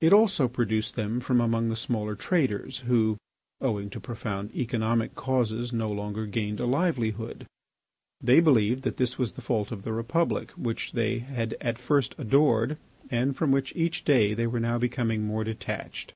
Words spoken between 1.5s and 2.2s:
the smaller